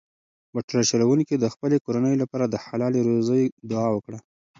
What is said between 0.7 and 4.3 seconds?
چلونکي د خپلې کورنۍ لپاره د حلالې روزۍ دعا وکړه.